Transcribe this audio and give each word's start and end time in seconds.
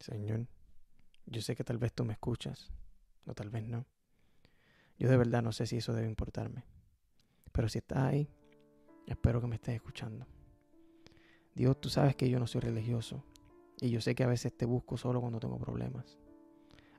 Señor, 0.00 0.46
yo 1.26 1.42
sé 1.42 1.56
que 1.56 1.64
tal 1.64 1.78
vez 1.78 1.92
tú 1.92 2.04
me 2.04 2.12
escuchas, 2.12 2.70
o 3.26 3.34
tal 3.34 3.50
vez 3.50 3.64
no. 3.64 3.86
Yo 4.98 5.08
de 5.08 5.16
verdad 5.16 5.42
no 5.42 5.52
sé 5.52 5.66
si 5.66 5.76
eso 5.76 5.92
debe 5.92 6.08
importarme. 6.08 6.64
Pero 7.52 7.68
si 7.68 7.78
estás 7.78 7.98
ahí, 7.98 8.28
espero 9.06 9.40
que 9.40 9.46
me 9.46 9.56
estés 9.56 9.74
escuchando. 9.74 10.26
Dios, 11.54 11.80
tú 11.80 11.88
sabes 11.88 12.16
que 12.16 12.28
yo 12.30 12.38
no 12.38 12.46
soy 12.46 12.60
religioso. 12.60 13.24
Y 13.80 13.90
yo 13.90 14.00
sé 14.00 14.14
que 14.14 14.24
a 14.24 14.28
veces 14.28 14.56
te 14.56 14.66
busco 14.66 14.96
solo 14.96 15.20
cuando 15.20 15.38
tengo 15.38 15.58
problemas. 15.58 16.18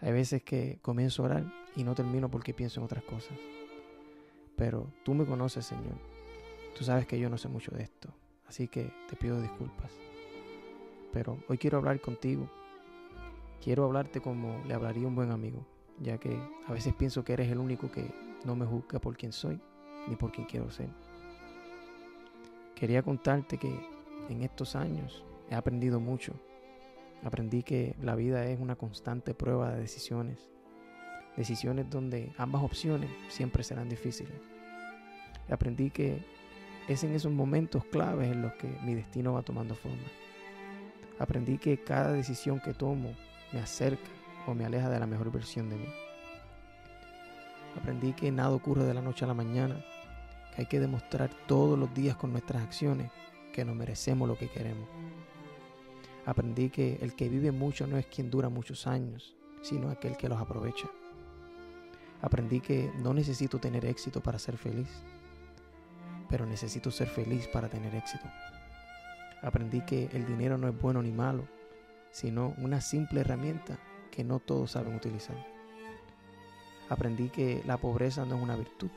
Hay 0.00 0.12
veces 0.12 0.42
que 0.44 0.78
comienzo 0.80 1.22
a 1.22 1.26
orar 1.26 1.52
y 1.74 1.82
no 1.82 1.94
termino 1.94 2.30
porque 2.30 2.54
pienso 2.54 2.80
en 2.80 2.84
otras 2.84 3.02
cosas. 3.02 3.36
Pero 4.56 4.92
tú 5.04 5.14
me 5.14 5.26
conoces, 5.26 5.66
Señor. 5.66 5.98
Tú 6.76 6.84
sabes 6.84 7.06
que 7.06 7.18
yo 7.18 7.28
no 7.28 7.38
sé 7.38 7.48
mucho 7.48 7.72
de 7.72 7.82
esto. 7.82 8.14
Así 8.46 8.68
que 8.68 8.92
te 9.08 9.16
pido 9.16 9.40
disculpas. 9.40 9.92
Pero 11.12 11.38
hoy 11.48 11.58
quiero 11.58 11.78
hablar 11.78 12.00
contigo. 12.00 12.48
Quiero 13.62 13.84
hablarte 13.84 14.20
como 14.20 14.62
le 14.66 14.74
hablaría 14.74 15.06
un 15.06 15.16
buen 15.16 15.30
amigo, 15.30 15.66
ya 16.00 16.18
que 16.18 16.38
a 16.66 16.72
veces 16.72 16.94
pienso 16.94 17.24
que 17.24 17.32
eres 17.32 17.50
el 17.50 17.58
único 17.58 17.90
que 17.90 18.10
no 18.44 18.54
me 18.54 18.64
juzga 18.66 19.00
por 19.00 19.16
quien 19.16 19.32
soy 19.32 19.60
ni 20.06 20.16
por 20.16 20.30
quien 20.30 20.46
quiero 20.46 20.70
ser. 20.70 20.88
Quería 22.74 23.02
contarte 23.02 23.58
que 23.58 23.74
en 24.28 24.42
estos 24.42 24.76
años 24.76 25.24
he 25.50 25.54
aprendido 25.54 25.98
mucho. 25.98 26.34
Aprendí 27.24 27.64
que 27.64 27.96
la 28.00 28.14
vida 28.14 28.46
es 28.46 28.60
una 28.60 28.76
constante 28.76 29.34
prueba 29.34 29.70
de 29.72 29.80
decisiones. 29.80 30.48
Decisiones 31.36 31.90
donde 31.90 32.32
ambas 32.38 32.62
opciones 32.62 33.10
siempre 33.28 33.64
serán 33.64 33.88
difíciles. 33.88 34.40
Aprendí 35.50 35.90
que 35.90 36.22
es 36.86 37.02
en 37.02 37.14
esos 37.14 37.32
momentos 37.32 37.84
claves 37.84 38.30
en 38.30 38.42
los 38.42 38.52
que 38.54 38.68
mi 38.84 38.94
destino 38.94 39.32
va 39.32 39.42
tomando 39.42 39.74
forma. 39.74 40.06
Aprendí 41.18 41.58
que 41.58 41.82
cada 41.82 42.12
decisión 42.12 42.60
que 42.60 42.74
tomo 42.74 43.14
me 43.52 43.60
acerca 43.60 44.08
o 44.46 44.54
me 44.54 44.64
aleja 44.64 44.88
de 44.88 44.98
la 44.98 45.06
mejor 45.06 45.30
versión 45.30 45.68
de 45.70 45.76
mí. 45.76 45.88
Aprendí 47.76 48.12
que 48.12 48.32
nada 48.32 48.50
ocurre 48.50 48.84
de 48.84 48.94
la 48.94 49.02
noche 49.02 49.24
a 49.24 49.28
la 49.28 49.34
mañana, 49.34 49.84
que 50.54 50.62
hay 50.62 50.66
que 50.66 50.80
demostrar 50.80 51.30
todos 51.46 51.78
los 51.78 51.92
días 51.94 52.16
con 52.16 52.32
nuestras 52.32 52.62
acciones 52.62 53.10
que 53.52 53.64
nos 53.64 53.76
merecemos 53.76 54.28
lo 54.28 54.36
que 54.36 54.48
queremos. 54.48 54.88
Aprendí 56.26 56.70
que 56.70 56.98
el 57.00 57.14
que 57.14 57.28
vive 57.28 57.52
mucho 57.52 57.86
no 57.86 57.96
es 57.96 58.06
quien 58.06 58.30
dura 58.30 58.48
muchos 58.48 58.86
años, 58.86 59.36
sino 59.62 59.90
aquel 59.90 60.16
que 60.16 60.28
los 60.28 60.40
aprovecha. 60.40 60.88
Aprendí 62.20 62.60
que 62.60 62.92
no 62.98 63.14
necesito 63.14 63.58
tener 63.58 63.84
éxito 63.84 64.20
para 64.20 64.38
ser 64.38 64.56
feliz, 64.56 64.88
pero 66.28 66.46
necesito 66.46 66.90
ser 66.90 67.08
feliz 67.08 67.46
para 67.48 67.68
tener 67.68 67.94
éxito. 67.94 68.24
Aprendí 69.42 69.80
que 69.82 70.10
el 70.12 70.26
dinero 70.26 70.58
no 70.58 70.68
es 70.68 70.78
bueno 70.78 71.02
ni 71.02 71.12
malo, 71.12 71.46
sino 72.10 72.54
una 72.58 72.80
simple 72.80 73.20
herramienta 73.20 73.78
que 74.10 74.24
no 74.24 74.40
todos 74.40 74.72
saben 74.72 74.94
utilizar. 74.94 75.36
Aprendí 76.88 77.28
que 77.28 77.62
la 77.66 77.76
pobreza 77.76 78.24
no 78.24 78.36
es 78.36 78.42
una 78.42 78.56
virtud, 78.56 78.90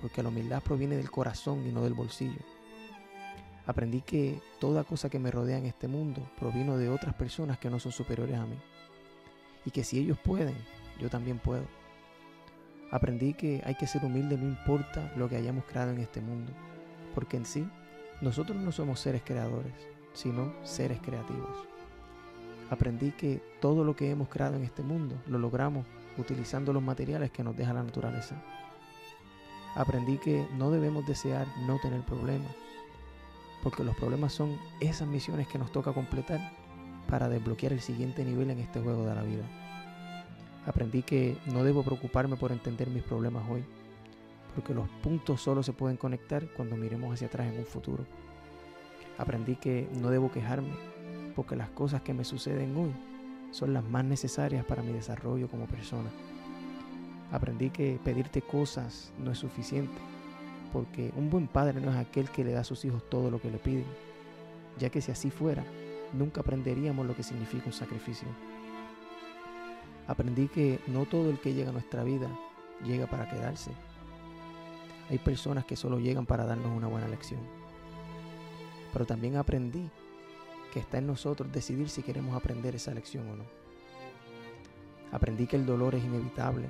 porque 0.00 0.22
la 0.22 0.30
humildad 0.30 0.62
proviene 0.62 0.96
del 0.96 1.10
corazón 1.10 1.66
y 1.66 1.72
no 1.72 1.82
del 1.82 1.94
bolsillo. 1.94 2.40
Aprendí 3.66 4.00
que 4.00 4.40
toda 4.60 4.84
cosa 4.84 5.10
que 5.10 5.18
me 5.18 5.30
rodea 5.30 5.58
en 5.58 5.66
este 5.66 5.88
mundo 5.88 6.30
provino 6.38 6.78
de 6.78 6.88
otras 6.88 7.14
personas 7.14 7.58
que 7.58 7.68
no 7.68 7.80
son 7.80 7.92
superiores 7.92 8.36
a 8.36 8.46
mí. 8.46 8.56
Y 9.64 9.72
que 9.72 9.84
si 9.84 9.98
ellos 9.98 10.18
pueden, 10.18 10.56
yo 11.00 11.10
también 11.10 11.38
puedo. 11.38 11.66
Aprendí 12.92 13.34
que 13.34 13.60
hay 13.64 13.74
que 13.74 13.88
ser 13.88 14.04
humilde 14.04 14.38
no 14.38 14.46
importa 14.46 15.12
lo 15.16 15.28
que 15.28 15.36
hayamos 15.36 15.64
creado 15.64 15.90
en 15.90 16.00
este 16.00 16.20
mundo, 16.20 16.52
porque 17.14 17.36
en 17.36 17.44
sí 17.44 17.68
nosotros 18.20 18.56
no 18.58 18.70
somos 18.70 19.00
seres 19.00 19.22
creadores, 19.24 19.74
sino 20.14 20.54
seres 20.64 21.00
creativos. 21.00 21.75
Aprendí 22.70 23.12
que 23.12 23.40
todo 23.60 23.84
lo 23.84 23.94
que 23.94 24.10
hemos 24.10 24.28
creado 24.28 24.56
en 24.56 24.64
este 24.64 24.82
mundo 24.82 25.16
lo 25.26 25.38
logramos 25.38 25.86
utilizando 26.18 26.72
los 26.72 26.82
materiales 26.82 27.30
que 27.30 27.44
nos 27.44 27.56
deja 27.56 27.72
la 27.72 27.82
naturaleza. 27.82 28.42
Aprendí 29.74 30.18
que 30.18 30.46
no 30.56 30.70
debemos 30.70 31.06
desear 31.06 31.46
no 31.66 31.78
tener 31.78 32.00
problemas, 32.02 32.50
porque 33.62 33.84
los 33.84 33.94
problemas 33.96 34.32
son 34.32 34.58
esas 34.80 35.06
misiones 35.06 35.46
que 35.48 35.58
nos 35.58 35.70
toca 35.70 35.92
completar 35.92 36.40
para 37.08 37.28
desbloquear 37.28 37.72
el 37.72 37.80
siguiente 37.80 38.24
nivel 38.24 38.50
en 38.50 38.58
este 38.58 38.80
juego 38.80 39.04
de 39.04 39.14
la 39.14 39.22
vida. 39.22 39.44
Aprendí 40.66 41.02
que 41.02 41.36
no 41.46 41.62
debo 41.62 41.84
preocuparme 41.84 42.36
por 42.36 42.50
entender 42.50 42.88
mis 42.88 43.02
problemas 43.02 43.44
hoy, 43.48 43.64
porque 44.54 44.74
los 44.74 44.88
puntos 45.02 45.40
solo 45.40 45.62
se 45.62 45.72
pueden 45.72 45.96
conectar 45.96 46.48
cuando 46.56 46.76
miremos 46.76 47.12
hacia 47.12 47.28
atrás 47.28 47.52
en 47.52 47.60
un 47.60 47.66
futuro. 47.66 48.04
Aprendí 49.18 49.56
que 49.56 49.88
no 50.00 50.10
debo 50.10 50.32
quejarme, 50.32 50.70
porque 51.36 51.54
las 51.54 51.68
cosas 51.68 52.00
que 52.00 52.14
me 52.14 52.24
suceden 52.24 52.74
hoy 52.76 52.92
son 53.50 53.74
las 53.74 53.84
más 53.84 54.04
necesarias 54.04 54.64
para 54.64 54.82
mi 54.82 54.92
desarrollo 54.92 55.48
como 55.48 55.66
persona. 55.66 56.10
Aprendí 57.30 57.68
que 57.70 58.00
pedirte 58.02 58.40
cosas 58.40 59.12
no 59.18 59.30
es 59.30 59.38
suficiente, 59.38 60.00
porque 60.72 61.12
un 61.14 61.28
buen 61.28 61.46
padre 61.46 61.80
no 61.80 61.90
es 61.90 61.96
aquel 61.96 62.30
que 62.30 62.42
le 62.42 62.52
da 62.52 62.60
a 62.60 62.64
sus 62.64 62.84
hijos 62.86 63.08
todo 63.10 63.30
lo 63.30 63.40
que 63.40 63.50
le 63.50 63.58
piden, 63.58 63.84
ya 64.78 64.88
que 64.88 65.02
si 65.02 65.12
así 65.12 65.30
fuera, 65.30 65.62
nunca 66.14 66.40
aprenderíamos 66.40 67.06
lo 67.06 67.14
que 67.14 67.22
significa 67.22 67.66
un 67.66 67.72
sacrificio. 67.72 68.28
Aprendí 70.06 70.48
que 70.48 70.80
no 70.86 71.04
todo 71.04 71.28
el 71.30 71.38
que 71.38 71.52
llega 71.52 71.68
a 71.70 71.72
nuestra 71.72 72.02
vida 72.02 72.28
llega 72.84 73.06
para 73.06 73.28
quedarse. 73.28 73.72
Hay 75.10 75.18
personas 75.18 75.66
que 75.66 75.76
solo 75.76 75.98
llegan 75.98 76.26
para 76.26 76.46
darnos 76.46 76.74
una 76.74 76.86
buena 76.86 77.08
lección. 77.08 77.40
Pero 78.92 79.04
también 79.04 79.36
aprendí 79.36 79.90
está 80.78 80.98
en 80.98 81.06
nosotros 81.06 81.50
decidir 81.52 81.88
si 81.88 82.02
queremos 82.02 82.36
aprender 82.36 82.74
esa 82.74 82.94
lección 82.94 83.28
o 83.30 83.36
no. 83.36 83.44
Aprendí 85.12 85.46
que 85.46 85.56
el 85.56 85.66
dolor 85.66 85.94
es 85.94 86.04
inevitable, 86.04 86.68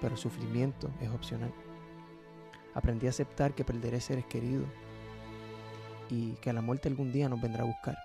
pero 0.00 0.14
el 0.14 0.20
sufrimiento 0.20 0.90
es 1.00 1.10
opcional. 1.10 1.52
Aprendí 2.74 3.06
a 3.06 3.10
aceptar 3.10 3.54
que 3.54 3.64
perderé 3.64 4.00
seres 4.00 4.26
queridos 4.26 4.68
y 6.10 6.32
que 6.34 6.52
la 6.52 6.60
muerte 6.60 6.88
algún 6.88 7.12
día 7.12 7.28
nos 7.28 7.40
vendrá 7.40 7.62
a 7.62 7.66
buscar. 7.66 7.96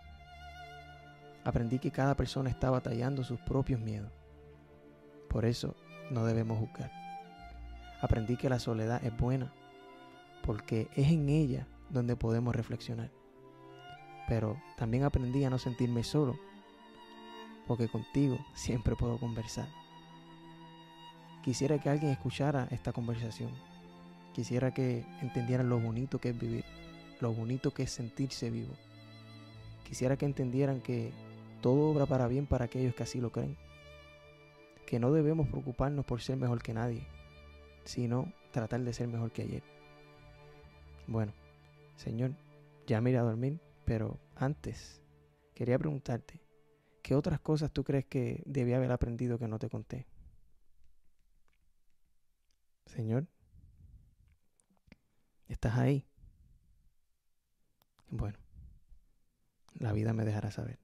Aprendí 1.44 1.80
que 1.80 1.92
cada 1.92 2.16
persona 2.16 2.50
está 2.50 2.70
batallando 2.70 3.24
sus 3.24 3.40
propios 3.42 3.80
miedos. 3.80 4.12
Por 5.28 5.46
eso 5.46 5.76
no 6.10 6.26
debemos 6.26 6.60
juzgar. 6.60 6.92
Aprendí 8.02 8.38
que 8.38 8.50
la 8.50 8.60
soledad 8.60 9.04
es 9.04 9.16
buena, 9.18 9.54
porque 10.44 10.88
es 10.96 11.12
en 11.12 11.30
ella 11.30 11.68
donde 11.90 12.16
podemos 12.16 12.56
reflexionar. 12.56 13.12
Pero 14.32 14.56
también 14.78 15.04
aprendí 15.04 15.44
a 15.44 15.50
no 15.50 15.60
sentirme 15.60 16.06
solo, 16.06 16.40
porque 17.68 17.90
contigo 17.90 18.40
siempre 18.54 18.96
puedo 18.96 19.20
conversar. 19.20 19.68
Quisiera 21.44 21.82
que 21.82 21.90
alguien 21.90 22.14
escuchara 22.14 22.66
esta 22.72 22.94
conversación. 22.94 23.52
Quisiera 24.34 24.74
que 24.74 25.06
entendieran 25.22 25.68
lo 25.68 25.82
bonito 25.82 26.22
que 26.22 26.30
es 26.30 26.40
vivir, 26.40 26.64
lo 27.20 27.34
bonito 27.34 27.74
que 27.74 27.84
es 27.84 27.92
sentirse 27.92 28.50
vivo. 28.50 28.74
Quisiera 29.84 30.16
que 30.16 30.28
entendieran 30.28 30.80
que 30.80 31.12
todo 31.60 31.90
obra 31.90 32.06
para 32.06 32.30
bien 32.30 32.46
para 32.46 32.64
aquellos 32.64 32.96
que 32.96 33.04
así 33.04 33.20
lo 33.20 33.34
creen 33.34 33.58
que 34.86 34.98
no 34.98 35.12
debemos 35.12 35.50
preocuparnos 35.50 36.06
por 36.06 36.22
ser 36.22 36.38
mejor 36.38 36.64
que 36.64 36.74
nadie, 36.74 37.06
sino 37.84 38.32
tratar 38.52 38.80
de 38.80 38.94
ser 38.94 39.10
mejor 39.10 39.32
que 39.32 39.42
ayer. 39.42 39.64
Bueno, 41.08 41.34
Señor, 41.98 42.32
ya 42.88 43.02
me 43.02 43.10
iré 43.10 43.20
a 43.20 43.24
dormir, 43.24 43.60
pero 43.92 44.22
antes 44.38 45.02
quería 45.54 45.78
preguntarte, 45.78 46.40
¿qué 47.02 47.14
otras 47.14 47.42
cosas 47.42 47.74
tú 47.74 47.84
crees 47.84 48.06
que 48.06 48.42
debía 48.46 48.78
haber 48.78 48.90
aprendido 48.90 49.38
que 49.38 49.50
no 49.50 49.60
te 49.60 49.70
conté? 49.70 50.08
Señor, 52.86 53.28
¿estás 55.50 55.76
ahí? 55.78 56.06
Bueno, 58.10 58.40
la 59.74 59.92
vida 59.92 60.14
me 60.14 60.24
dejará 60.24 60.52
saber. 60.52 60.81